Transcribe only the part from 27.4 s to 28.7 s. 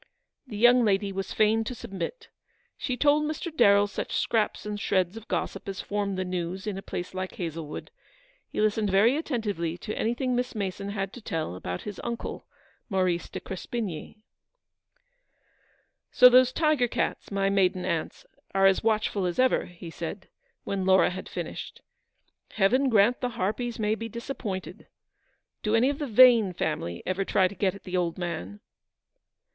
to get at the old man